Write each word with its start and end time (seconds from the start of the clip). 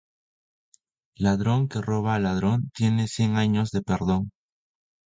Ladron 1.23 1.67
que 1.69 1.79
roba 1.89 2.11
a 2.15 2.17
otro 2.17 2.23
ladron 2.23 2.69
tiene 2.77 3.07
cien 3.07 3.37
anos 3.37 3.69
de 3.69 3.81
perdon. 3.89 4.31